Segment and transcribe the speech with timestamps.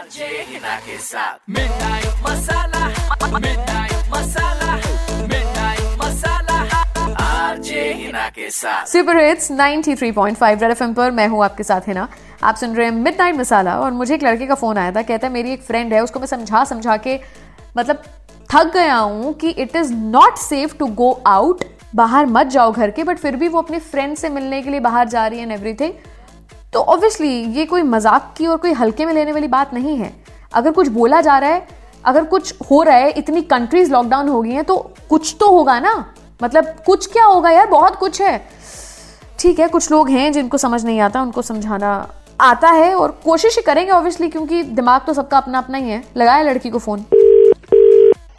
[0.00, 0.78] Hina
[7.92, 12.08] Hina super hits 93.5 Red FM पर मैं हूँ आपके साथ, है ना?
[12.42, 15.26] आप सुन रहे हैं मिडनाइट मसाला और मुझे एक लड़के का फ़ोन आया था, कहता
[15.26, 17.20] है, मेरी एक फ्रेंड है, उसको मैं समझा समझा के
[17.76, 18.02] मतलब
[18.54, 21.64] थक गया हूँ कि it is not safe to go out
[21.94, 24.80] बाहर मत जाओ घर के बट फिर भी वो अपने फ्रेंड से मिलने के लिए
[24.80, 25.92] बाहर जा रही है एवरीथिंग
[26.72, 30.12] तो ऑब्वियसली ये कोई मज़ाक की और कोई हल्के में लेने वाली बात नहीं है।
[30.54, 31.66] अगर कुछ बोला जा रहा है
[32.04, 34.76] अगर कुछ हो रहा है इतनी कंट्रीज़ लॉकडाउन हो गई हैं तो
[35.10, 35.94] कुछ तो होगा ना?
[36.40, 37.66] मतलब कुछ क्या होगा यार?
[37.66, 38.38] बहुत कुछ है।
[39.38, 41.90] ठीक है कुछ लोग हैं जिनको समझ नहीं आता उनको समझाना
[42.40, 46.02] आता है और कोशिश ही करेंगे ऑब्वियसली क्योंकि दिमाग तो सबका अपना अपना ही है।
[46.16, 47.04] लगाया लड़की को फ़ोन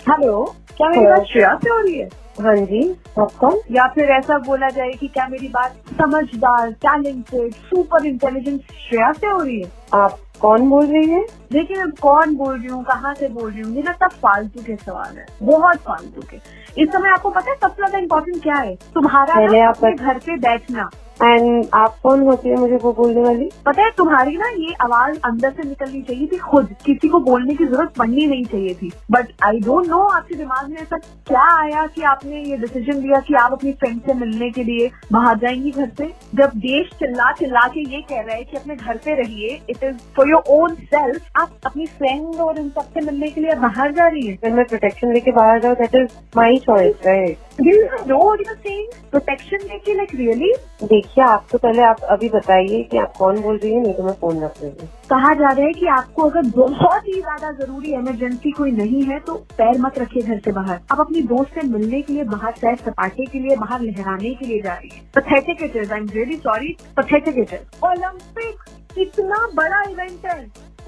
[0.08, 0.44] हेलो
[0.78, 2.10] क्या मेरी बात श्रेया से हो रही है?
[2.40, 2.84] हाँ जी
[3.18, 3.60] कौन?
[3.72, 9.28] या फिर ऐसा बोला जाए कि क्या मेरी बात समझदार टैलेंटेड सुपर इंटेलिजेंट श्रेया से
[9.28, 9.72] हो रही है?
[9.94, 11.22] आप कौन बोल रही है?
[11.52, 14.64] देखिए मैं कौन बोल रही हूँ कहाँ से बोल रही हूँ ये लगता है फालतू
[14.64, 16.38] के सवाल है बहुत फालतू के।
[16.82, 18.76] इस समय आपको पता है सबसे ज़्यादा इम्पोर्टेंट क्या है?
[18.94, 19.34] तुम्हारा
[19.68, 20.90] आप घर पे बैठना।
[21.24, 23.50] एंड आप कौन होती है मुझे वो बोलने वाली?
[23.66, 27.56] पता है तुम्हारी ना ये आवाज़ अंदर से निकलनी चाहिए थी खुद। किसी को बोलने
[27.56, 31.44] की ज़रूरत पड़नी नहीं चाहिए थी। बट आई डोंट नो आपके दिमाग में ऐसा क्या
[31.58, 35.38] आया कि आपने ये डिसीज़न लिया कि आप अपनी फ्रेंड से मिलने के लिए बाहर
[35.38, 36.10] जाएँगी घर से?
[36.36, 39.84] जब देश चिल्ला चिल्ला के ये कह रहा है कि अपने घर पे रहिए it
[39.84, 43.92] is for your own self आप अपनी फ्रेंड और इन सबसे मिलने के लिए बाहर
[43.92, 47.51] जा रही है। मैं प्रोटेक्शन लेके बाहर जाऊँ that is my choice right
[49.12, 50.52] protection लेके लाइक रियली
[50.84, 54.04] देखिए आप तो पहले आप अभी बताइए कि आप कौन बोल रही है नहीं तो
[54.04, 57.52] मैं फ़ोन रख रही हूँ। कहा जा रहा है कि आपको अगर बहुत ही ज़्यादा
[57.52, 61.54] ज़रूरी इमरजेंसी कोई नहीं है तो पैर मत रखिए घर से बाहर। आप अपनी दोस्त
[61.56, 64.90] से मिलने के लिए बाहर सैर सपाटे के लिए बाहर लहराने के लिए जा रही
[64.90, 67.38] है। Pathetic I am really sorry pathetic
[67.84, 70.40] Olympic इतना बड़ा इवेंट है।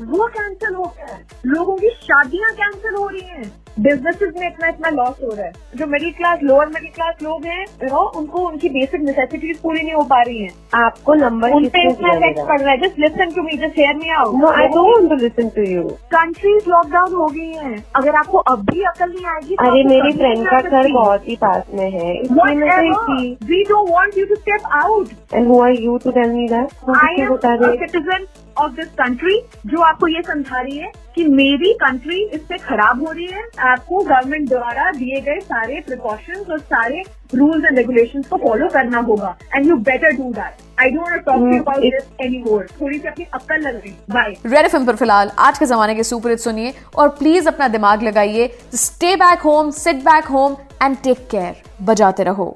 [0.02, 4.68] वो कैंसिल हो गया है। लोगों की शादियाँ कैंसिल हो रही हैं। बिजनेसेस में इतना
[4.68, 8.02] इतना लॉस हो रहा है। जो middle class lower middle class लोग हैं यू नो
[8.20, 12.14] उनको उनकी बेसिक नेसेसिटीज पूरी नहीं हो पा रही हैं। आपको नंबर उन पे इतना
[12.16, 15.10] इफ़ेक्ट पड़ रहा है। Just listen to me just hear me out no I don't
[15.10, 15.84] to listen to you
[16.16, 20.12] countries lockdown हो गई हैं। अगर आपको अब भी अकल नहीं आएगी तो अरे मेरी
[20.18, 22.14] फ्रेंड का घर बहुत ही पास में है।
[23.54, 25.08] We don't want you to step out.
[25.34, 28.26] And who are you to tell me that I मुझे am
[28.62, 33.12] of this country जो आपको ये समझा रही है कि मेरी कंट्री इससे खराब हो
[33.12, 37.04] रही है। आपको गवर्नमेंट द्वारा दिए गए सारे प्रिकॉशंस और सारे
[37.36, 41.54] रूल्स एंड रेगुलेशन को फॉलो करना होगा। And you better do that I don't talk
[41.56, 42.42] about this any
[42.82, 46.04] थोड़ी सी अपनी अक्ल लग रही बाय रेड एफएम पर फ़िलहाल आज के जमाने के
[46.04, 51.28] सुपरहिट सुनिए और प्लीज़ अपना दिमाग लगाइए। Stay back home sit back home and take
[51.32, 52.56] care बजाते रहो।